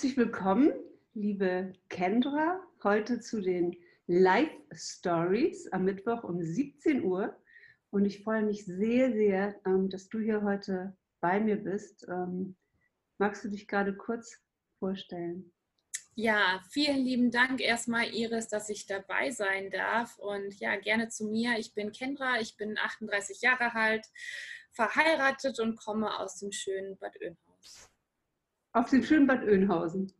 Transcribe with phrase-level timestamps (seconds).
[0.00, 0.72] Herzlich willkommen,
[1.12, 3.76] liebe Kendra, heute zu den
[4.06, 7.36] Live Stories am Mittwoch um 17 Uhr.
[7.90, 12.06] Und ich freue mich sehr, sehr, ähm, dass du hier heute bei mir bist.
[12.08, 12.56] Ähm,
[13.18, 14.40] magst du dich gerade kurz
[14.78, 15.52] vorstellen?
[16.14, 20.18] Ja, vielen lieben Dank erstmal, Iris, dass ich dabei sein darf.
[20.18, 21.58] Und ja, gerne zu mir.
[21.58, 24.06] Ich bin Kendra, ich bin 38 Jahre alt,
[24.70, 27.89] verheiratet und komme aus dem schönen Bad Oeynhaus.
[28.72, 30.12] Auf dem schönen Bad Oeynhausen.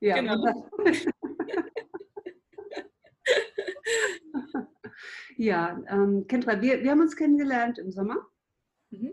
[0.00, 0.70] Ja, genau.
[5.36, 8.26] ja, ähm, Kendra, wir, wir haben uns kennengelernt im Sommer.
[8.90, 9.12] Mhm.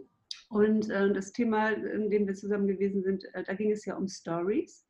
[0.49, 3.95] Und äh, das Thema, in dem wir zusammen gewesen sind, äh, da ging es ja
[3.95, 4.89] um Stories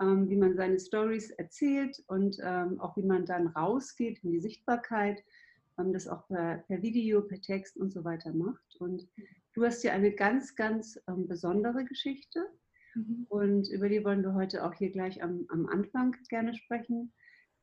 [0.00, 4.40] ähm, wie man seine Stories erzählt und ähm, auch wie man dann rausgeht in die
[4.40, 5.22] Sichtbarkeit,
[5.78, 8.76] ähm, das auch per, per, Video, per Text und so weiter macht.
[8.80, 9.08] Und
[9.54, 12.46] du hast ja eine ganz, ganz ähm, besondere Geschichte
[12.94, 13.26] mhm.
[13.28, 17.12] und über die wollen wir heute auch hier gleich am, am Anfang gerne sprechen.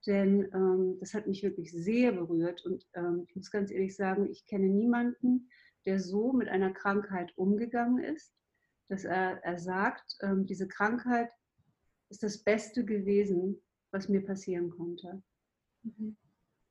[0.07, 4.29] Denn ähm, das hat mich wirklich sehr berührt und ähm, ich muss ganz ehrlich sagen,
[4.31, 5.49] ich kenne niemanden,
[5.85, 8.33] der so mit einer Krankheit umgegangen ist,
[8.87, 11.31] dass er, er sagt, diese Krankheit
[12.09, 15.23] ist das Beste gewesen, was mir passieren konnte.
[15.83, 16.17] Mhm.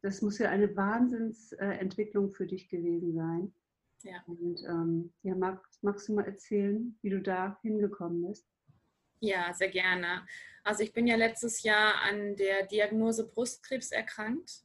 [0.03, 3.55] Das muss ja eine Wahnsinnsentwicklung für dich gewesen sein.
[4.03, 4.23] Ja.
[4.27, 8.47] Und ähm, ja, magst, magst du mal erzählen, wie du da hingekommen bist?
[9.21, 10.27] Ja, sehr gerne.
[10.65, 14.63] Also ich bin ja letztes Jahr an der Diagnose Brustkrebs erkrankt.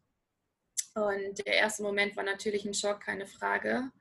[0.93, 3.91] Und der erste Moment war natürlich ein Schock, keine Frage.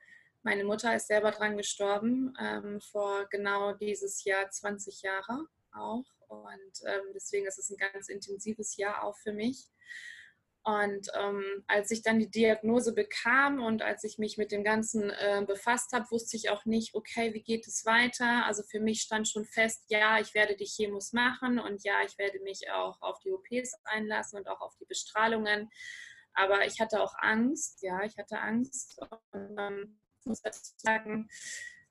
[0.45, 6.05] Meine Mutter ist selber dran gestorben, ähm, vor genau dieses Jahr 20 Jahre auch.
[6.29, 9.67] Und ähm, deswegen ist es ein ganz intensives Jahr auch für mich.
[10.65, 15.11] Und ähm, als ich dann die Diagnose bekam und als ich mich mit dem Ganzen
[15.11, 18.47] äh, befasst habe, wusste ich auch nicht, okay, wie geht es weiter?
[18.47, 22.17] Also für mich stand schon fest, ja, ich werde die Chemos machen und ja, ich
[22.17, 25.71] werde mich auch auf die OPs einlassen und auch auf die Bestrahlungen.
[26.33, 28.99] Aber ich hatte auch Angst, ja, ich hatte Angst.
[29.33, 31.29] Und ähm, ich muss dazu sagen,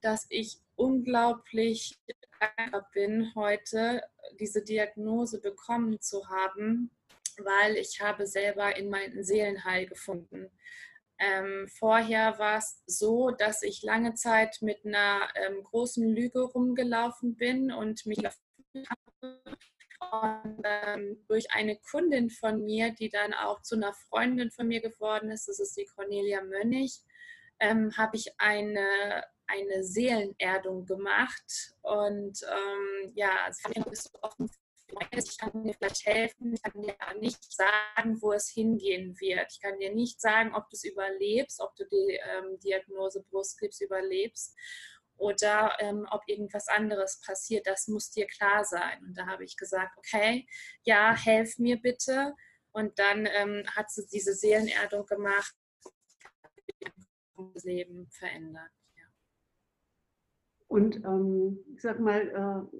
[0.02, 2.00] dass ich unglaublich
[2.40, 4.02] dankbar bin, heute
[4.40, 6.90] diese Diagnose bekommen zu haben,
[7.44, 10.50] weil ich habe selber in meinen Seelenheil gefunden.
[11.20, 17.36] Ähm, vorher war es so, dass ich lange Zeit mit einer ähm, großen Lüge rumgelaufen
[17.36, 18.20] bin und mich.
[20.12, 24.82] Und ähm, durch eine Kundin von mir, die dann auch zu einer Freundin von mir
[24.82, 27.00] geworden ist, das ist die Cornelia Mönnig,
[27.60, 31.74] ähm, habe ich eine eine Seelenerdung gemacht.
[31.82, 34.50] Und ähm, ja, also ich bist du offen
[35.12, 39.52] ich kann dir vielleicht helfen, ich kann dir nicht sagen, wo es hingehen wird.
[39.52, 43.82] Ich kann dir nicht sagen, ob du es überlebst, ob du die ähm, Diagnose Brustkrebs
[43.82, 44.58] überlebst
[45.18, 47.68] oder ähm, ob irgendwas anderes passiert.
[47.68, 49.04] Das muss dir klar sein.
[49.04, 50.48] Und da habe ich gesagt, okay,
[50.84, 52.34] ja, helf mir bitte.
[52.72, 55.56] Und dann ähm, hat sie diese Seelenerdung gemacht,
[57.54, 58.72] das Leben verändert.
[60.68, 62.78] Und ähm, ich sag mal, äh,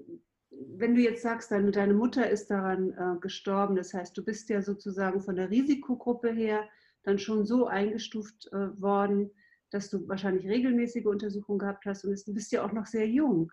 [0.76, 4.48] wenn du jetzt sagst, deine, deine Mutter ist daran äh, gestorben, das heißt, du bist
[4.48, 6.68] ja sozusagen von der Risikogruppe her
[7.02, 9.30] dann schon so eingestuft äh, worden,
[9.70, 13.50] dass du wahrscheinlich regelmäßige Untersuchungen gehabt hast und du bist ja auch noch sehr jung.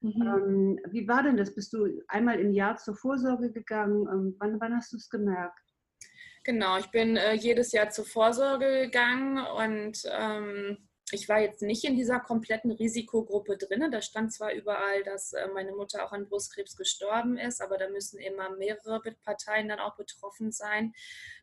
[0.00, 0.22] Mhm.
[0.22, 1.54] Ähm, wie war denn das?
[1.54, 4.06] Bist du einmal im Jahr zur Vorsorge gegangen?
[4.10, 5.58] Ähm, wann, wann hast du es gemerkt?
[6.44, 10.76] Genau, ich bin äh, jedes Jahr zur Vorsorge gegangen und ähm,
[11.12, 13.90] ich war jetzt nicht in dieser kompletten Risikogruppe drin.
[13.90, 17.88] Da stand zwar überall, dass äh, meine Mutter auch an Brustkrebs gestorben ist, aber da
[17.88, 20.94] müssen immer mehrere Parteien dann auch betroffen sein,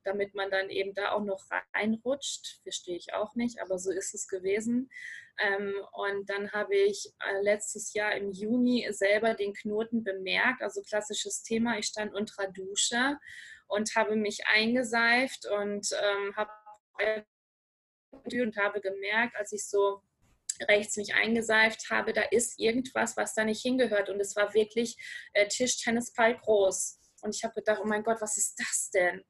[0.04, 1.46] damit man dann eben da auch noch
[1.76, 2.60] reinrutscht.
[2.64, 4.90] Verstehe ich auch nicht, aber so ist es gewesen.
[5.38, 10.82] Ähm, und dann habe ich äh, letztes Jahr im Juni selber den Knoten bemerkt, also
[10.82, 11.78] klassisches Thema.
[11.78, 13.18] Ich stand unter Dusche
[13.68, 16.52] und habe mich eingeseift und ähm, habe
[18.12, 20.02] und habe gemerkt, als ich so
[20.68, 24.10] rechts mich eingeseift habe, da ist irgendwas, was da nicht hingehört.
[24.10, 24.96] Und es war wirklich
[25.34, 27.00] äh, Tischtennisball groß.
[27.22, 29.24] Und ich habe gedacht, oh mein Gott, was ist das denn?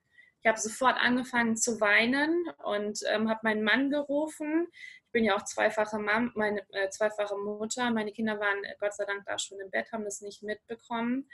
[0.43, 4.67] Ich habe sofort angefangen zu weinen und ähm, habe meinen Mann gerufen.
[5.05, 7.91] Ich bin ja auch zweifache, Mom, meine, äh, zweifache Mutter.
[7.91, 11.29] Meine Kinder waren äh, Gott sei Dank da schon im Bett, haben das nicht mitbekommen.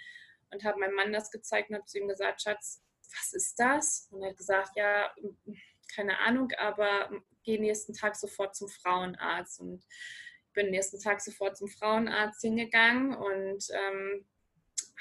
[0.49, 2.81] Und habe meinem Mann das gezeigt und habe zu ihm gesagt, Schatz,
[3.15, 4.09] was ist das?
[4.11, 5.13] Und er hat gesagt, ja,
[5.95, 7.09] keine Ahnung, aber
[7.47, 9.61] gehe nächsten Tag sofort zum Frauenarzt.
[9.61, 9.83] Und
[10.53, 14.25] bin nächsten Tag sofort zum Frauenarzt hingegangen und ähm,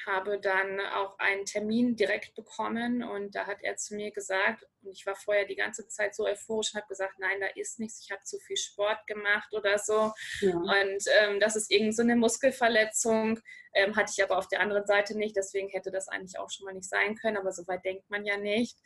[0.06, 4.92] habe dann auch einen Termin direkt bekommen und da hat er zu mir gesagt, und
[4.92, 8.02] ich war vorher die ganze Zeit so euphorisch und habe gesagt, nein, da ist nichts,
[8.04, 10.12] ich habe zu viel Sport gemacht oder so.
[10.40, 10.54] Ja.
[10.54, 13.40] Und ähm, das ist irgend so eine Muskelverletzung,
[13.74, 16.66] ähm, hatte ich aber auf der anderen Seite nicht, deswegen hätte das eigentlich auch schon
[16.66, 18.76] mal nicht sein können, aber so weit denkt man ja nicht.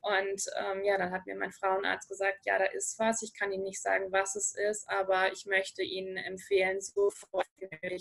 [0.00, 3.22] Und ähm, ja, dann hat mir mein Frauenarzt gesagt, ja, da ist was.
[3.22, 7.98] Ich kann Ihnen nicht sagen, was es ist, aber ich möchte Ihnen empfehlen, sofort eine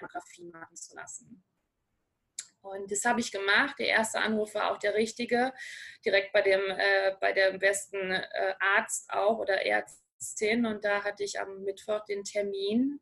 [0.00, 1.44] Mammographie machen zu lassen.
[2.62, 3.78] Und das habe ich gemacht.
[3.78, 5.52] Der erste Anruf war auch der richtige,
[6.04, 10.64] direkt bei dem, äh, bei dem besten äh, Arzt auch oder Ärztin.
[10.64, 13.00] Und da hatte ich am Mittwoch den Termin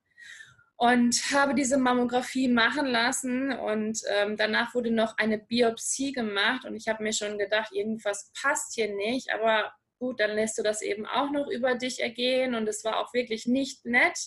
[0.83, 3.53] und habe diese Mammographie machen lassen.
[3.53, 6.65] Und ähm, danach wurde noch eine Biopsie gemacht.
[6.65, 9.33] Und ich habe mir schon gedacht, irgendwas passt hier nicht.
[9.33, 12.57] Aber gut, dann lässt du das eben auch noch über dich ergehen.
[12.57, 14.19] Und es war auch wirklich nicht nett.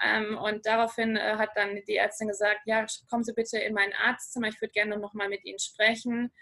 [0.00, 3.92] Ähm, und daraufhin äh, hat dann die Ärztin gesagt, ja, kommen Sie bitte in mein
[3.92, 6.32] Arztzimmer, ich würde gerne noch mal mit Ihnen sprechen.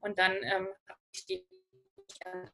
[0.00, 1.46] Und dann ähm, habe ich die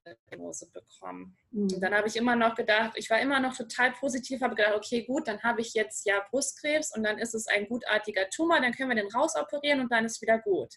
[0.06, 1.37] Diagnose bekommen.
[1.51, 1.62] Mhm.
[1.75, 4.75] Und dann habe ich immer noch gedacht, ich war immer noch total positiv, habe gedacht,
[4.75, 8.61] okay, gut, dann habe ich jetzt ja Brustkrebs und dann ist es ein gutartiger Tumor,
[8.61, 10.75] dann können wir den rausoperieren und dann ist wieder gut.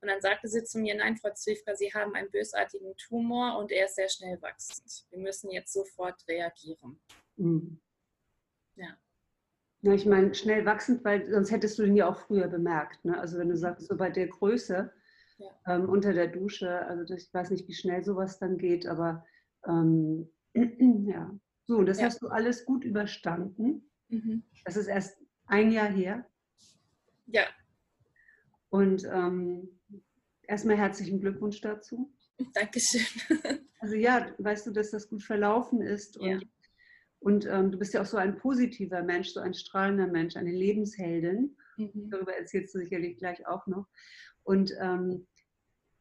[0.00, 3.72] Und dann sagte sie zu mir, nein, Frau Zwiefka, Sie haben einen bösartigen Tumor und
[3.72, 5.06] er ist sehr schnell wachsend.
[5.08, 7.00] Wir müssen jetzt sofort reagieren.
[7.36, 7.80] Mhm.
[8.76, 8.98] Ja.
[9.80, 13.02] Ja, ich meine, schnell wachsend, weil sonst hättest du den ja auch früher bemerkt.
[13.04, 13.18] Ne?
[13.18, 14.92] Also wenn du sagst, so bei der Größe
[15.38, 15.48] ja.
[15.66, 19.24] ähm, unter der Dusche, also das, ich weiß nicht, wie schnell sowas dann geht, aber
[19.66, 21.36] ähm, ja.
[21.66, 22.06] So, das ja.
[22.06, 23.90] hast du alles gut überstanden.
[24.08, 24.42] Mhm.
[24.64, 26.26] Das ist erst ein Jahr her.
[27.26, 27.44] Ja.
[28.68, 29.80] Und ähm,
[30.42, 32.12] erstmal herzlichen Glückwunsch dazu.
[32.52, 33.02] Dankeschön.
[33.80, 36.38] Also ja, weißt du, dass das gut verlaufen ist und ja.
[37.24, 40.52] Und ähm, du bist ja auch so ein positiver Mensch, so ein strahlender Mensch, eine
[40.52, 41.56] Lebensheldin.
[41.76, 42.10] Mhm.
[42.10, 43.86] Darüber erzählst du sicherlich gleich auch noch.
[44.42, 45.26] Und ähm,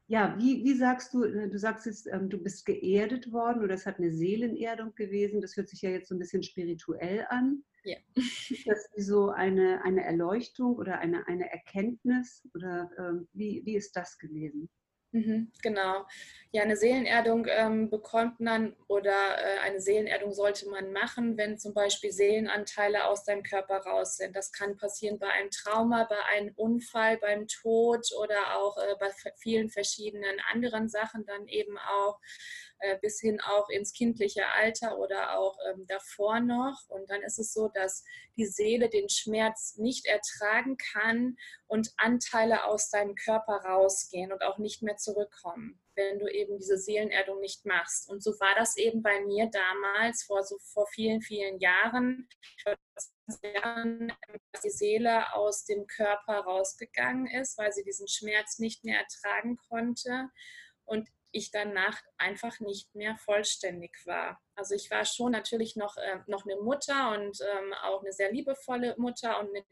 [0.07, 3.73] ja, wie, wie sagst du, äh, du sagst jetzt, ähm, du bist geerdet worden oder
[3.73, 5.41] es hat eine Seelenerdung gewesen.
[5.41, 7.63] Das hört sich ja jetzt so ein bisschen spirituell an.
[7.83, 7.97] Ja.
[8.15, 13.75] Ist das wie so eine, eine Erleuchtung oder eine, eine Erkenntnis oder ähm, wie, wie
[13.75, 14.69] ist das gewesen?
[15.15, 16.07] Mhm, genau.
[16.51, 21.75] Ja, eine Seelenerdung ähm, bekommt man oder äh, eine Seelenerdung sollte man machen, wenn zum
[21.75, 24.35] Beispiel Seelenanteile aus deinem Körper raus sind.
[24.35, 29.11] Das kann passieren bei einem Trauma, bei einem Unfall, beim Tod oder auch äh, bei
[29.37, 32.19] vielen verschiedenen anderen Sachen dann eben auch
[32.83, 36.89] äh, bis hin auch ins kindliche Alter oder auch ähm, davor noch.
[36.89, 38.03] Und dann ist es so, dass
[38.35, 41.37] die Seele den Schmerz nicht ertragen kann
[41.67, 46.79] und Anteile aus deinem Körper rausgehen und auch nicht mehr zurückkommen wenn du eben diese
[46.79, 48.09] Seelenerdung nicht machst.
[48.09, 52.27] Und so war das eben bei mir damals, vor, so, vor vielen, vielen Jahren,
[52.65, 53.13] dass
[54.63, 60.29] die Seele aus dem Körper rausgegangen ist, weil sie diesen Schmerz nicht mehr ertragen konnte.
[60.85, 64.39] Und ich danach einfach nicht mehr vollständig war.
[64.55, 68.31] Also ich war schon natürlich noch, äh, noch eine Mutter und ähm, auch eine sehr
[68.31, 69.65] liebevolle Mutter und eine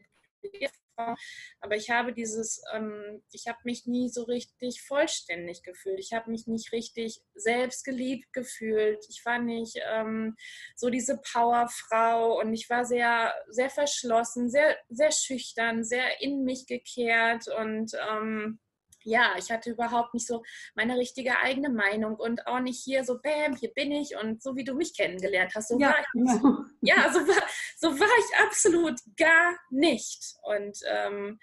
[0.94, 1.14] Frau,
[1.60, 5.98] aber ich habe dieses, ähm, ich habe mich nie so richtig vollständig gefühlt.
[5.98, 9.04] Ich habe mich nicht richtig selbst geliebt gefühlt.
[9.08, 10.36] Ich war nicht ähm,
[10.76, 16.66] so diese Powerfrau und ich war sehr, sehr verschlossen, sehr, sehr schüchtern, sehr in mich
[16.66, 18.60] gekehrt und ähm,
[19.04, 20.42] ja, ich hatte überhaupt nicht so
[20.74, 24.56] meine richtige eigene Meinung und auch nicht hier so, bam, hier bin ich und so
[24.56, 25.68] wie du mich kennengelernt hast.
[25.68, 26.58] So ja, war ich, genau.
[26.82, 30.34] ja so, war, so war ich absolut gar nicht.
[30.42, 31.38] Und ähm,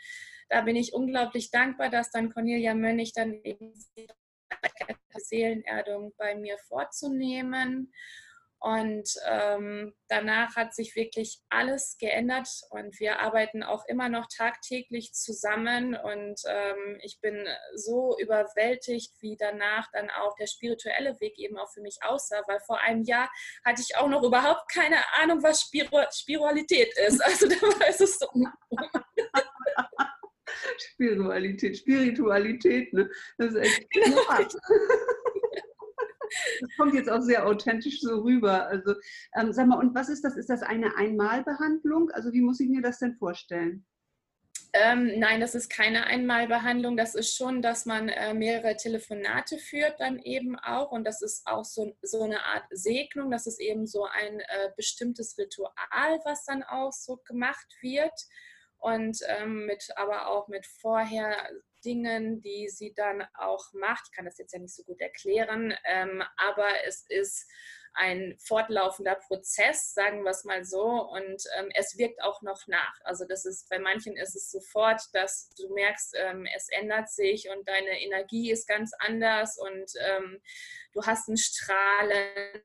[0.50, 3.74] da bin ich unglaublich dankbar, dass dann Cornelia Mönnig dann eben
[5.18, 7.94] Seelenerdung bei mir vorzunehmen.
[8.62, 15.14] Und ähm, danach hat sich wirklich alles geändert und wir arbeiten auch immer noch tagtäglich
[15.14, 15.96] zusammen.
[15.96, 21.72] Und ähm, ich bin so überwältigt, wie danach dann auch der spirituelle Weg eben auch
[21.72, 23.30] für mich aussah, weil vor einem Jahr
[23.64, 27.24] hatte ich auch noch überhaupt keine Ahnung, was Spiru Spiritualität ist.
[27.24, 28.28] Also da war es so.
[30.78, 33.10] Spiritualität, Spiritualität, ne?
[33.38, 34.22] Das ist echt genau.
[36.62, 38.68] Das kommt jetzt auch sehr authentisch so rüber.
[38.68, 38.96] Also
[39.36, 40.36] ähm, sag mal, und was ist das?
[40.36, 42.10] Ist das eine Einmalbehandlung?
[42.12, 43.86] Also wie muss ich mir das denn vorstellen?
[44.74, 46.96] Ähm, nein, das ist keine Einmalbehandlung.
[46.96, 50.92] Das ist schon, dass man äh, mehrere Telefonate führt dann eben auch.
[50.92, 53.32] Und das ist auch so, so eine Art Segnung.
[53.32, 58.14] Das ist eben so ein äh, bestimmtes Ritual, was dann auch so gemacht wird
[58.78, 61.36] und ähm, mit, aber auch mit vorher
[61.86, 64.06] Dingen, die sie dann auch macht.
[64.08, 67.50] Ich kann das jetzt ja nicht so gut erklären, ähm, aber es ist
[67.94, 72.94] ein fortlaufender Prozess, sagen wir es mal so, und ähm, es wirkt auch noch nach.
[73.04, 77.50] Also das ist bei manchen ist es sofort, dass du merkst, ähm, es ändert sich
[77.50, 80.42] und deine Energie ist ganz anders und ähm,
[80.94, 82.64] du hast ein Strahlen,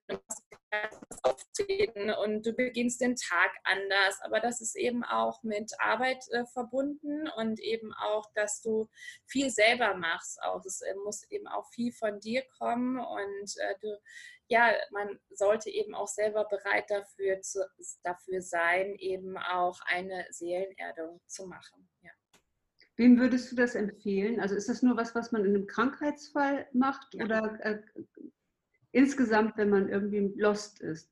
[1.23, 4.21] Auftreten und du beginnst den Tag anders.
[4.23, 8.89] Aber das ist eben auch mit Arbeit äh, verbunden und eben auch, dass du
[9.27, 10.43] viel selber machst.
[10.43, 13.99] Auch es äh, muss eben auch viel von dir kommen und äh, du
[14.49, 17.67] ja, man sollte eben auch selber bereit dafür, zu,
[18.03, 21.89] dafür sein, eben auch eine Seelenerdung zu machen.
[22.03, 22.11] Ja.
[22.97, 24.41] Wem würdest du das empfehlen?
[24.41, 27.25] Also ist das nur was, was man in einem Krankheitsfall macht ja.
[27.25, 27.83] oder äh,
[28.93, 31.11] insgesamt, wenn man irgendwie lost ist?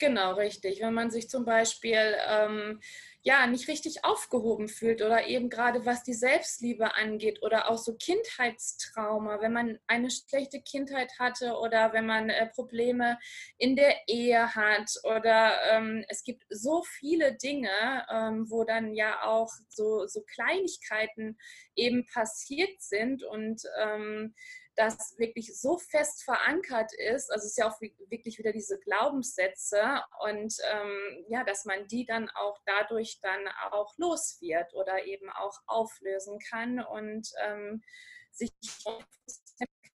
[0.00, 0.80] Genau, richtig.
[0.80, 2.80] Wenn man sich zum Beispiel ähm,
[3.22, 7.96] ja nicht richtig aufgehoben fühlt oder eben gerade was die Selbstliebe angeht oder auch so
[7.96, 13.18] Kindheitstrauma, wenn man eine schlechte Kindheit hatte oder wenn man äh, Probleme
[13.58, 19.24] in der Ehe hat oder ähm, es gibt so viele Dinge, ähm, wo dann ja
[19.24, 21.36] auch so, so Kleinigkeiten
[21.74, 24.32] eben passiert sind und ähm,
[24.78, 30.02] das wirklich so fest verankert ist, also es ist ja auch wirklich wieder diese Glaubenssätze
[30.24, 35.28] und ähm, ja, dass man die dann auch dadurch dann auch los wird oder eben
[35.30, 37.82] auch auflösen kann und ähm,
[38.30, 38.52] sich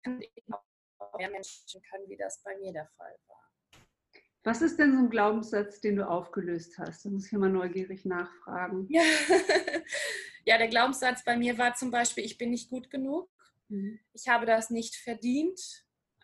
[0.02, 3.36] kann, auch mehr Menschen kann, wie das bei mir der Fall war.
[4.44, 7.04] Was ist denn so ein Glaubenssatz, den du aufgelöst hast?
[7.04, 8.86] Da muss ich mal neugierig nachfragen.
[8.88, 9.02] Ja.
[10.46, 13.28] ja, der Glaubenssatz bei mir war zum Beispiel, ich bin nicht gut genug.
[13.70, 13.98] Mhm.
[14.12, 15.60] Ich habe das nicht verdient.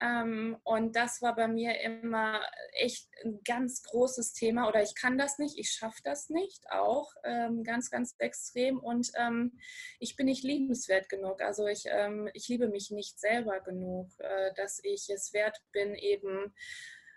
[0.03, 4.69] Ähm, und das war bei mir immer echt ein ganz großes Thema.
[4.69, 8.79] Oder ich kann das nicht, ich schaffe das nicht, auch ähm, ganz, ganz extrem.
[8.79, 9.59] Und ähm,
[9.99, 11.41] ich bin nicht liebenswert genug.
[11.41, 15.95] Also ich, ähm, ich liebe mich nicht selber genug, äh, dass ich es wert bin,
[15.95, 16.53] eben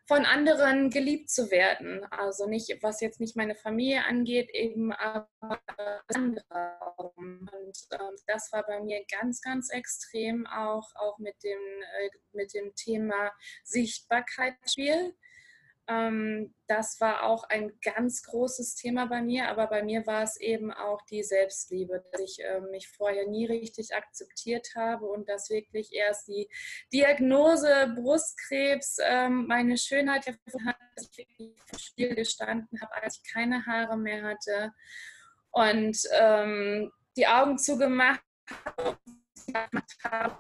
[0.10, 2.04] von anderen geliebt zu werden.
[2.06, 5.30] Also nicht, was jetzt nicht meine Familie angeht, eben aber
[6.08, 6.80] andere.
[6.98, 12.56] Und ähm, das war bei mir ganz, ganz extrem auch, auch mit, dem, äh, mit
[12.56, 13.32] dem Thema
[13.64, 15.16] Sichtbarkeitsspiel.
[15.90, 20.40] Ähm, das war auch ein ganz großes Thema bei mir, aber bei mir war es
[20.40, 25.50] eben auch die Selbstliebe, dass ich äh, mich vorher nie richtig akzeptiert habe und dass
[25.50, 26.48] wirklich erst die
[26.94, 33.34] Diagnose Brustkrebs ähm, meine Schönheit hervorgehoben hat, dass ich wirklich still gestanden habe, als ich
[33.34, 34.72] keine Haare mehr hatte
[35.52, 38.22] und ähm, die Augen zugemacht
[40.04, 40.38] habe,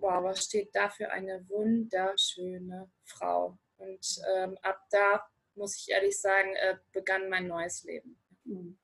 [0.00, 3.56] wow, was steht da für eine wunderschöne Frau.
[3.82, 5.24] Und ähm, ab da,
[5.54, 8.16] muss ich ehrlich sagen, äh, begann mein neues Leben.
[8.44, 8.78] Mhm.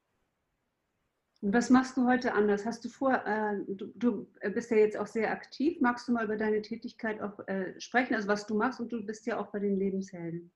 [1.40, 2.66] Und was machst du heute anders?
[2.66, 6.24] Hast du vor, äh, du, du, bist ja jetzt auch sehr aktiv, magst du mal
[6.24, 9.46] über deine Tätigkeit auch äh, sprechen, also was du machst und du bist ja auch
[9.52, 10.50] bei den Lebenshelden.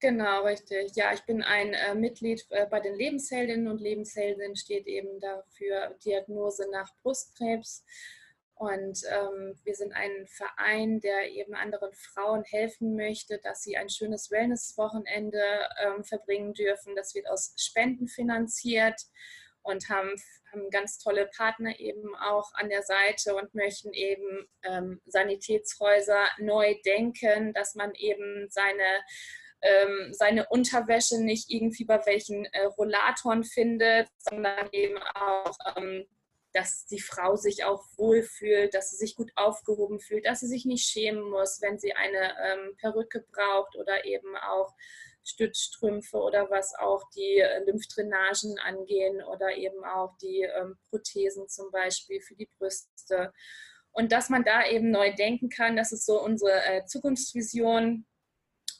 [0.00, 0.94] Genau, richtig.
[0.94, 5.96] Ja, ich bin ein äh, Mitglied äh, bei den Lebensheldinnen und Lebensheldinnen steht eben dafür
[6.04, 7.84] Diagnose nach Brustkrebs.
[8.58, 13.88] Und ähm, wir sind ein Verein, der eben anderen Frauen helfen möchte, dass sie ein
[13.88, 15.40] schönes Wellnesswochenende
[15.80, 16.96] ähm, verbringen dürfen.
[16.96, 19.00] Das wird aus Spenden finanziert
[19.62, 20.12] und haben,
[20.50, 26.74] haben ganz tolle Partner eben auch an der Seite und möchten eben ähm, Sanitätshäuser neu
[26.84, 29.04] denken, dass man eben seine
[29.60, 36.06] ähm, seine Unterwäsche nicht irgendwie bei welchen äh, Rollatoren findet, sondern eben auch ähm,
[36.52, 40.64] dass die Frau sich auch wohlfühlt, dass sie sich gut aufgehoben fühlt, dass sie sich
[40.64, 44.74] nicht schämen muss, wenn sie eine ähm, Perücke braucht oder eben auch
[45.24, 51.70] Stützstrümpfe oder was auch die äh, Lymphdrainagen angehen oder eben auch die ähm, Prothesen zum
[51.70, 53.32] Beispiel für die Brüste.
[53.92, 58.06] Und dass man da eben neu denken kann, das ist so unsere äh, Zukunftsvision,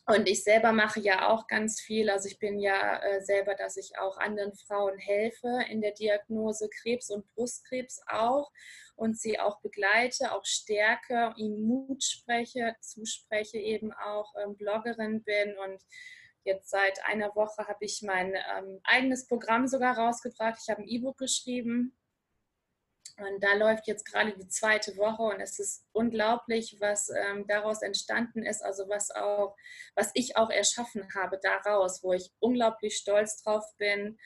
[0.09, 2.09] und ich selber mache ja auch ganz viel.
[2.11, 6.69] Also ich bin ja äh, selber, dass ich auch anderen Frauen helfe in der Diagnose
[6.81, 8.51] Krebs und Brustkrebs auch
[8.97, 15.57] und sie auch begleite, auch stärke, ihnen Mut spreche, zuspreche, eben auch ähm, Bloggerin bin
[15.59, 15.83] und
[16.45, 20.59] Jetzt seit einer Woche habe ich mein ähm, eigenes Programm sogar rausgebracht.
[20.63, 21.95] Ich habe ein E-Book geschrieben
[23.19, 27.83] und da läuft jetzt gerade die zweite Woche und es ist unglaublich, was ähm, daraus
[27.83, 29.57] entstanden ist, also was auch,
[29.97, 34.19] was ich auch erschaffen habe daraus, wo ich unglaublich stolz drauf bin.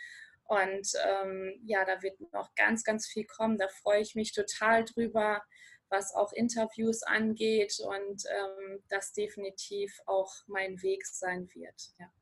[0.44, 3.56] Und ähm, ja, da wird noch ganz, ganz viel kommen.
[3.56, 5.42] Da freue ich mich total drüber,
[5.88, 11.94] was auch Interviews angeht und ähm, das definitiv auch mein Weg sein wird.
[11.98, 12.12] Ja.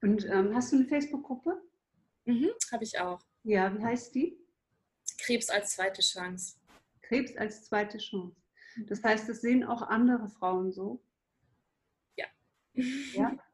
[0.00, 1.60] Und ähm, hast du eine Facebook-Gruppe?
[2.24, 3.20] Mhm, habe ich auch.
[3.42, 4.47] Ja, wie heißt die?
[5.18, 6.56] Krebs als zweite Chance.
[7.02, 8.36] Krebs als zweite Chance.
[8.86, 11.02] Das heißt, das sehen auch andere Frauen so?
[12.16, 12.26] Ja.
[12.74, 13.36] Ja?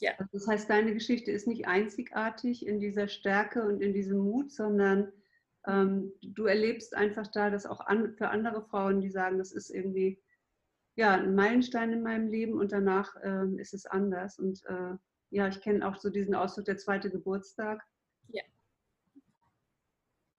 [0.00, 0.12] Ja.
[0.16, 4.52] Also das heißt, deine Geschichte ist nicht einzigartig in dieser Stärke und in diesem Mut,
[4.52, 5.12] sondern
[5.66, 9.70] ähm, du erlebst einfach da, dass auch an, für andere Frauen, die sagen, das ist
[9.70, 10.22] irgendwie
[10.98, 14.38] ja, ein Meilenstein in meinem Leben und danach ähm, ist es anders.
[14.38, 14.96] Und äh,
[15.30, 17.84] ja, ich kenne auch so diesen Ausdruck der zweite Geburtstag.
[18.28, 18.42] Ja.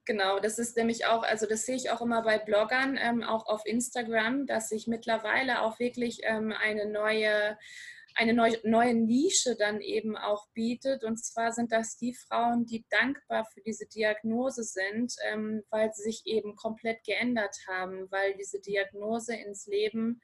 [0.09, 3.45] Genau, das ist nämlich auch, also das sehe ich auch immer bei Bloggern, ähm, auch
[3.45, 7.59] auf Instagram, dass sich mittlerweile auch wirklich ähm, eine neue
[8.15, 11.03] eine neue Nische dann eben auch bietet.
[11.03, 16.01] Und zwar sind das die Frauen, die dankbar für diese Diagnose sind, ähm, weil sie
[16.01, 20.21] sich eben komplett geändert haben, weil diese Diagnose ins Leben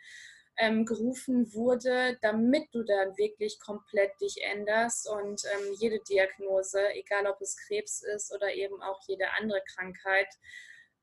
[0.57, 7.27] ähm, gerufen wurde, damit du dann wirklich komplett dich änderst und ähm, jede Diagnose, egal
[7.27, 10.29] ob es Krebs ist oder eben auch jede andere Krankheit,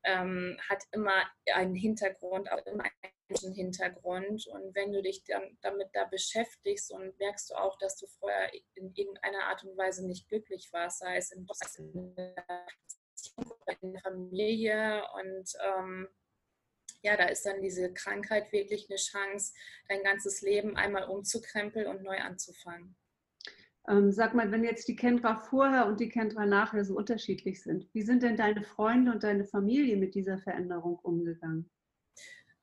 [0.05, 1.23] ähm, hat immer
[1.55, 4.47] einen Hintergrund, auch immer einen Hintergrund.
[4.47, 8.53] Und wenn du dich dann damit da beschäftigst und merkst du auch, dass du vorher
[8.75, 11.47] in irgendeiner Art und Weise nicht glücklich warst, sei es in,
[11.79, 16.09] in der Familie und ähm,
[17.03, 19.53] ja, da ist dann diese Krankheit wirklich eine Chance,
[19.89, 22.97] dein ganzes Leben einmal umzukrempeln und neu anzufangen.
[23.89, 27.93] Ähm, sag mal, wenn jetzt die Kendra vorher und die Kendra nachher so unterschiedlich sind,
[27.93, 31.69] wie sind denn deine Freunde und deine Familie mit dieser Veränderung umgegangen?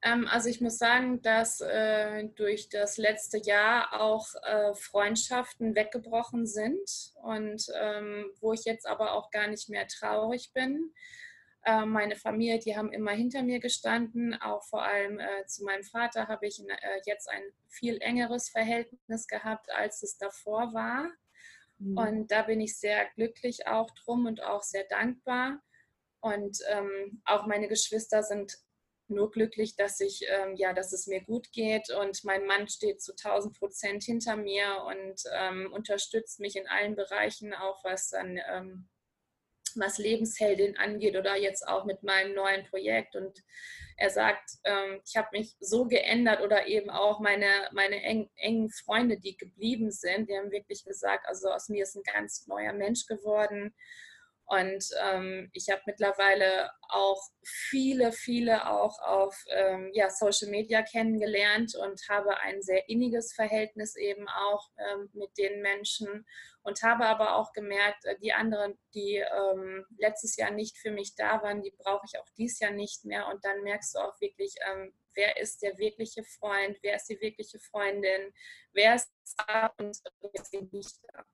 [0.02, 6.46] Ähm, also ich muss sagen, dass äh, durch das letzte Jahr auch äh, Freundschaften weggebrochen
[6.46, 10.94] sind und ähm, wo ich jetzt aber auch gar nicht mehr traurig bin.
[11.64, 14.34] Äh, meine Familie, die haben immer hinter mir gestanden.
[14.42, 19.28] Auch vor allem äh, zu meinem Vater habe ich äh, jetzt ein viel engeres Verhältnis
[19.28, 21.10] gehabt, als es davor war.
[21.80, 21.98] Mhm.
[21.98, 25.62] Und da bin ich sehr glücklich auch drum und auch sehr dankbar.
[26.22, 28.58] Und ähm, auch meine Geschwister sind
[29.10, 33.02] nur glücklich, dass ich ähm, ja, dass es mir gut geht und mein Mann steht
[33.02, 38.40] zu 1000 Prozent hinter mir und ähm, unterstützt mich in allen Bereichen, auch was dann
[38.52, 38.88] ähm,
[39.78, 43.16] was Lebensheldin angeht oder jetzt auch mit meinem neuen Projekt.
[43.16, 43.44] Und
[43.98, 48.70] er sagt, ähm, ich habe mich so geändert oder eben auch meine, meine eng, engen
[48.72, 52.74] Freunde, die geblieben sind, die haben wirklich gesagt, also aus mir ist ein ganz neuer
[52.74, 53.74] Mensch geworden.
[54.50, 61.76] Und ähm, ich habe mittlerweile auch viele, viele auch auf ähm, ja, Social Media kennengelernt
[61.76, 66.26] und habe ein sehr inniges Verhältnis eben auch ähm, mit den Menschen
[66.70, 71.16] und habe aber auch gemerkt, äh, die anderen, die ähm, letztes Jahr nicht für mich
[71.16, 73.28] da waren, die brauche ich auch dieses Jahr nicht mehr.
[73.28, 77.20] Und dann merkst du auch wirklich, ähm, wer ist der wirkliche Freund, wer ist die
[77.20, 78.32] wirkliche Freundin,
[78.72, 79.12] wer ist
[79.48, 81.26] da und wer ist nicht da.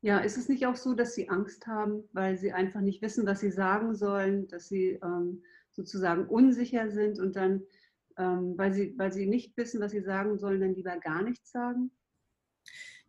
[0.00, 3.26] Ja, ist es nicht auch so, dass sie Angst haben, weil sie einfach nicht wissen,
[3.26, 7.62] was sie sagen sollen, dass sie ähm, sozusagen unsicher sind und dann,
[8.18, 11.50] ähm, weil, sie, weil sie nicht wissen, was sie sagen sollen, dann lieber gar nichts
[11.50, 11.90] sagen?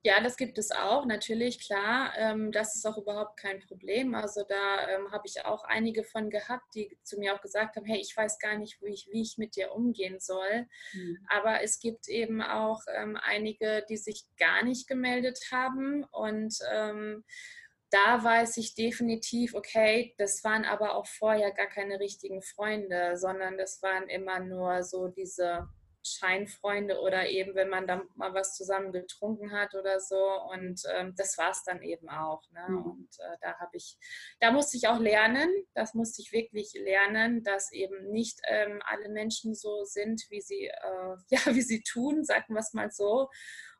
[0.05, 2.13] Ja, das gibt es auch, natürlich, klar.
[2.15, 4.13] Ähm, das ist auch überhaupt kein Problem.
[4.13, 7.87] Also da ähm, habe ich auch einige von gehabt, die zu mir auch gesagt haben,
[7.87, 10.67] hey, ich weiß gar nicht, wie ich, wie ich mit dir umgehen soll.
[10.93, 11.17] Mhm.
[11.27, 16.03] Aber es gibt eben auch ähm, einige, die sich gar nicht gemeldet haben.
[16.11, 17.23] Und ähm,
[17.89, 23.57] da weiß ich definitiv, okay, das waren aber auch vorher gar keine richtigen Freunde, sondern
[23.57, 25.67] das waren immer nur so diese
[26.05, 30.41] Scheinfreunde oder eben, wenn man dann mal was zusammen getrunken hat oder so.
[30.51, 32.41] Und ähm, das war es dann eben auch.
[32.51, 32.65] Ne?
[32.69, 32.85] Mhm.
[32.85, 33.97] Und äh, da habe ich,
[34.39, 39.09] da musste ich auch lernen, das musste ich wirklich lernen, dass eben nicht ähm, alle
[39.09, 43.29] Menschen so sind, wie sie, äh, ja, wie sie tun, sagen wir es mal so.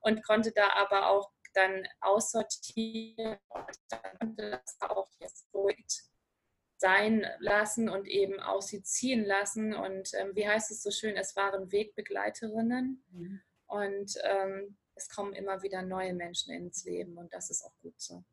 [0.02, 5.86] Und konnte da aber auch dann aussortieren und dann das auch jetzt ruhig
[6.78, 9.74] sein lassen und eben aus sie ziehen lassen.
[9.74, 13.42] Und ähm, wie heißt es so schön, es waren Wegbegleiterinnen mhm.
[13.68, 18.00] und ähm, es kommen immer wieder neue Menschen ins Leben und das ist auch gut
[18.00, 18.24] so.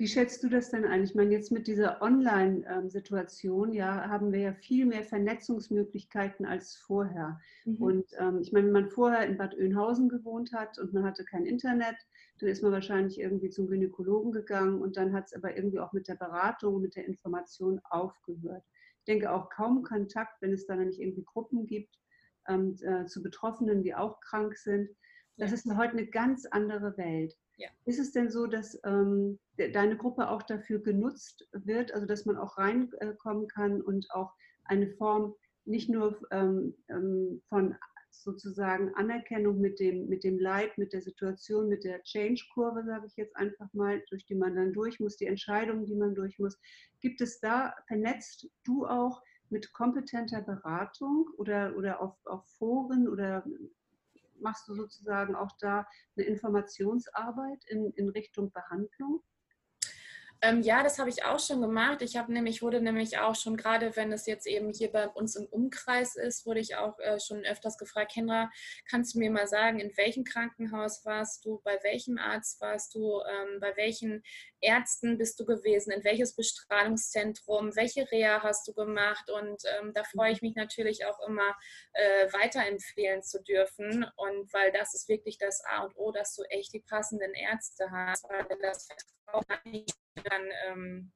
[0.00, 1.04] Wie schätzt du das denn ein?
[1.04, 7.38] Ich meine, jetzt mit dieser Online-Situation, ja, haben wir ja viel mehr Vernetzungsmöglichkeiten als vorher.
[7.66, 7.76] Mhm.
[7.76, 11.26] Und ähm, ich meine, wenn man vorher in Bad Oeynhausen gewohnt hat und man hatte
[11.26, 11.96] kein Internet,
[12.38, 15.92] dann ist man wahrscheinlich irgendwie zum Gynäkologen gegangen und dann hat es aber irgendwie auch
[15.92, 18.64] mit der Beratung, mit der Information aufgehört.
[19.00, 21.94] Ich denke auch kaum Kontakt, wenn es dann nicht irgendwie Gruppen gibt
[22.48, 24.88] ähm, äh, zu Betroffenen, die auch krank sind.
[25.36, 27.36] Das ist heute eine ganz andere Welt.
[27.60, 27.68] Ja.
[27.84, 32.38] Ist es denn so, dass ähm, deine Gruppe auch dafür genutzt wird, also dass man
[32.38, 34.32] auch reinkommen kann und auch
[34.64, 35.34] eine Form
[35.66, 37.76] nicht nur ähm, ähm, von
[38.10, 43.16] sozusagen Anerkennung mit dem, mit dem Leid, mit der Situation, mit der Change-Kurve, sage ich
[43.16, 46.58] jetzt einfach mal, durch die man dann durch muss, die Entscheidungen, die man durch muss.
[47.00, 53.44] Gibt es da, vernetzt du auch mit kompetenter Beratung oder, oder auf, auf Foren oder
[54.40, 59.22] machst du sozusagen auch da eine Informationsarbeit in, in Richtung Behandlung?
[60.42, 62.00] Ähm, ja, das habe ich auch schon gemacht.
[62.00, 65.36] Ich habe nämlich, wurde nämlich auch schon, gerade wenn es jetzt eben hier bei uns
[65.36, 68.50] im Umkreis ist, wurde ich auch äh, schon öfters gefragt, Kendra,
[68.88, 73.20] kannst du mir mal sagen, in welchem Krankenhaus warst du, bei welchem Arzt warst du,
[73.20, 74.22] ähm, bei welchen
[74.60, 79.30] Ärzten bist du gewesen, in welches Bestrahlungszentrum, welche Reha hast du gemacht?
[79.30, 81.56] Und ähm, da freue ich mich natürlich auch immer,
[81.92, 84.06] äh, weiterempfehlen zu dürfen.
[84.16, 87.90] Und weil das ist wirklich das A und O, dass du echt die passenden Ärzte
[87.90, 88.88] hast, weil das
[89.26, 89.94] auch nicht
[90.24, 91.12] dann ähm,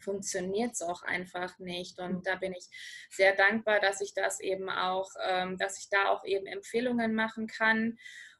[0.00, 1.98] funktioniert es auch einfach nicht.
[1.98, 2.66] Und da bin ich
[3.10, 7.46] sehr dankbar, dass ich das eben auch, ähm, dass ich da auch eben Empfehlungen machen
[7.46, 7.98] kann.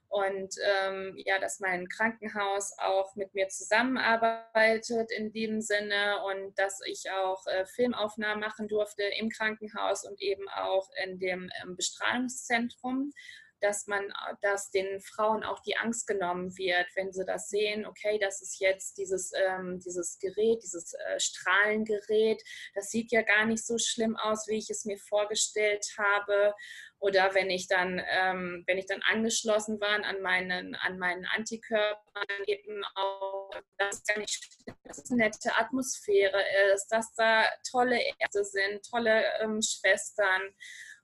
[0.08, 6.80] Und ähm, ja, dass mein Krankenhaus auch mit mir zusammenarbeitet in dem Sinne und dass
[6.86, 13.12] ich auch äh, Filmaufnahmen machen durfte im Krankenhaus und eben auch in dem ähm, Bestrahlungszentrum
[13.60, 18.18] dass man, dass den Frauen auch die Angst genommen wird, wenn sie das sehen, okay,
[18.18, 22.42] das ist jetzt dieses, ähm, dieses Gerät, dieses äh, Strahlengerät,
[22.74, 26.54] das sieht ja gar nicht so schlimm aus, wie ich es mir vorgestellt habe.
[27.00, 32.26] Oder wenn ich dann, ähm, wenn ich dann angeschlossen war an meinen, an meinen Antikörpern,
[32.46, 36.42] eben auch, dass es eine nette Atmosphäre
[36.74, 40.42] ist, dass da tolle Ärzte sind, tolle ähm, Schwestern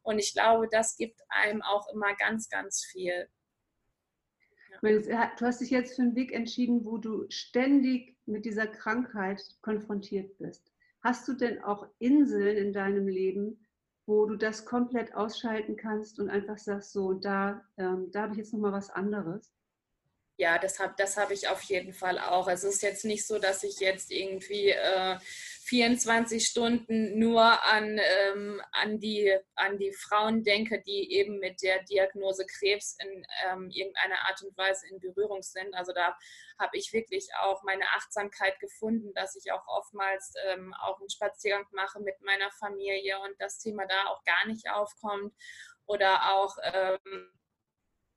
[0.04, 3.28] und ich glaube, das gibt einem auch immer ganz, ganz viel.
[4.82, 10.36] Du hast dich jetzt für einen Weg entschieden, wo du ständig mit dieser Krankheit konfrontiert
[10.38, 10.72] bist.
[11.00, 13.66] Hast du denn auch Inseln in deinem Leben,
[14.06, 18.38] wo du das komplett ausschalten kannst und einfach sagst, so, da, ähm, da habe ich
[18.38, 19.50] jetzt nochmal was anderes?
[20.36, 22.48] Ja, das habe das hab ich auf jeden Fall auch.
[22.48, 25.16] Es ist jetzt nicht so, dass ich jetzt irgendwie äh,
[25.64, 31.82] 24 Stunden nur an, ähm, an, die, an die Frauen denke, die eben mit der
[31.84, 35.74] Diagnose Krebs in ähm, irgendeiner Art und Weise in Berührung sind.
[35.74, 36.16] Also da
[36.58, 41.66] habe ich wirklich auch meine Achtsamkeit gefunden, dass ich auch oftmals ähm, auch einen Spaziergang
[41.72, 45.32] mache mit meiner Familie und das Thema da auch gar nicht aufkommt.
[45.86, 46.56] Oder auch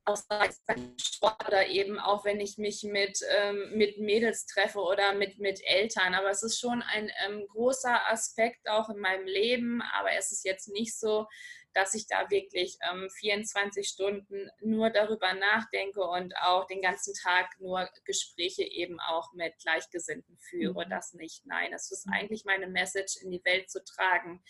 [0.08, 5.14] auch beim Sport oder eben auch wenn ich mich mit, ähm, mit Mädels treffe oder
[5.14, 6.14] mit, mit Eltern.
[6.14, 9.82] Aber es ist schon ein ähm, großer Aspekt auch in meinem Leben.
[9.82, 11.28] Aber es ist jetzt nicht so,
[11.74, 17.50] dass ich da wirklich ähm, 24 Stunden nur darüber nachdenke und auch den ganzen Tag
[17.60, 20.86] nur Gespräche eben auch mit Gleichgesinnten führe.
[20.86, 20.90] Mhm.
[20.90, 21.46] Das nicht.
[21.46, 24.42] Nein, es ist eigentlich meine Message in die Welt zu tragen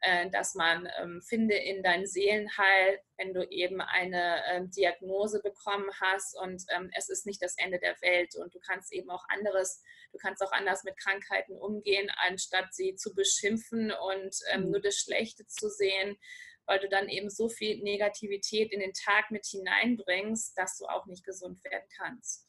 [0.00, 5.90] äh, dass man ähm, finde in dein Seelenheil, wenn du eben eine ähm, Diagnose bekommen
[6.00, 9.24] hast und ähm, es ist nicht das Ende der Welt und du kannst eben auch
[9.28, 9.82] anderes,
[10.12, 14.70] du kannst auch anders mit Krankheiten umgehen, anstatt sie zu beschimpfen und mhm.
[14.70, 16.16] nur das Schlechte zu sehen,
[16.66, 21.06] weil du dann eben so viel Negativität in den Tag mit hineinbringst, dass du auch
[21.06, 22.46] nicht gesund werden kannst.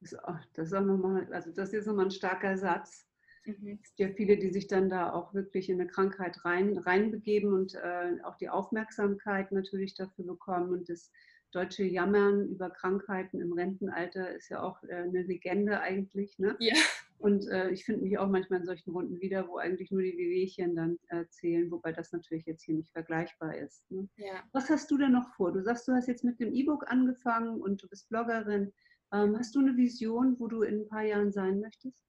[0.00, 3.05] Das ist auch, das ist auch nochmal, also das ist nochmal ein starker Satz
[3.46, 3.78] Mhm.
[3.82, 7.52] Es gibt ja viele, die sich dann da auch wirklich in eine Krankheit rein, reinbegeben
[7.52, 10.70] und äh, auch die Aufmerksamkeit natürlich dafür bekommen.
[10.70, 11.10] Und das
[11.52, 16.38] deutsche Jammern über Krankheiten im Rentenalter ist ja auch äh, eine Legende eigentlich.
[16.38, 16.56] Ne?
[16.58, 16.74] Ja.
[17.18, 20.16] Und äh, ich finde mich auch manchmal in solchen Runden wieder, wo eigentlich nur die
[20.16, 23.90] Wehwehchen dann äh, zählen, wobei das natürlich jetzt hier nicht vergleichbar ist.
[23.90, 24.08] Ne?
[24.16, 24.42] Ja.
[24.52, 25.52] Was hast du denn noch vor?
[25.52, 28.72] Du sagst, du hast jetzt mit dem E-Book angefangen und du bist Bloggerin.
[29.12, 32.04] Ähm, hast du eine Vision, wo du in ein paar Jahren sein möchtest?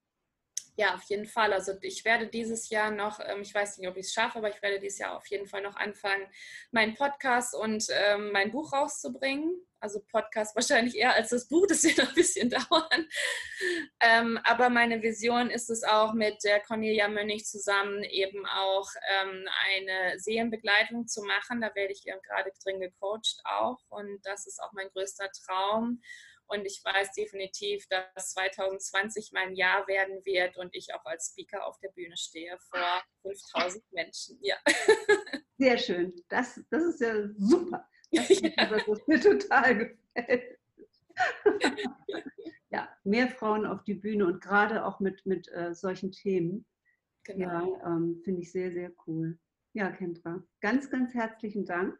[0.79, 1.53] Ja, auf jeden Fall.
[1.53, 4.49] Also ich werde dieses Jahr noch, ähm, ich weiß nicht, ob ich es schaffe, aber
[4.49, 6.27] ich werde dieses Jahr auf jeden Fall noch anfangen,
[6.69, 9.55] meinen Podcast und ähm, mein Buch rauszubringen.
[9.79, 13.09] Also Podcast wahrscheinlich eher als das Buch, das wird ein bisschen dauern.
[14.01, 18.87] Ähm, aber meine Vision ist es auch mit der Cornelia Mönnig zusammen eben auch
[19.73, 21.59] eine Seelenbegleitung zu machen.
[21.59, 26.01] Da werde ich gerade drin gecoacht auch und das ist auch mein größter Traum.
[26.47, 31.65] Und ich weiß definitiv, dass 2020 mein Jahr werden wird und ich auch als Speaker
[31.65, 34.39] auf der Bühne stehe vor 5000 Menschen.
[34.41, 34.55] Ja.
[35.57, 36.13] Sehr schön.
[36.29, 37.87] Das, das ist ja super.
[38.11, 38.65] Das, ist ja.
[38.65, 39.77] Das, mir total
[40.15, 40.59] gefällt.
[42.69, 46.65] ja, mehr Frauen auf die Bühne und gerade auch mit, mit äh, solchen Themen.
[47.23, 47.77] Genau.
[47.77, 49.37] Ja, ähm, finde ich sehr, sehr cool.
[49.73, 51.99] Ja, Kendra, ganz, ganz herzlichen Dank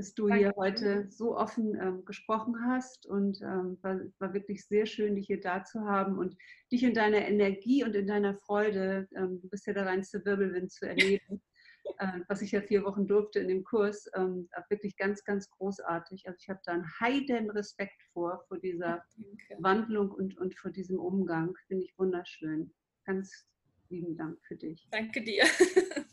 [0.00, 0.44] dass du Danke.
[0.44, 5.26] hier heute so offen ähm, gesprochen hast und ähm, war, war, wirklich sehr schön, dich
[5.26, 6.36] hier da zu haben und
[6.72, 10.72] dich in deiner Energie und in deiner Freude, ähm, du bist ja der reinste Wirbelwind
[10.72, 11.42] zu erleben.
[11.98, 16.26] äh, was ich ja vier Wochen durfte in dem Kurs, ähm, wirklich ganz, ganz großartig.
[16.26, 19.62] Also ich habe da einen heiden Respekt vor, vor dieser Danke.
[19.62, 21.54] Wandlung und, und vor diesem Umgang.
[21.66, 22.72] Finde ich wunderschön.
[23.04, 23.46] Ganz
[23.90, 24.88] lieben Dank für dich.
[24.90, 25.44] Danke dir.